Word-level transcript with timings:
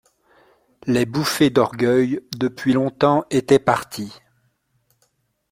Les 0.87 1.05
bouffées 1.05 1.51
d'orgueil 1.51 2.21
depuis 2.35 2.73
longtemps 2.73 3.23
étaient 3.29 3.59
parties. 3.59 4.11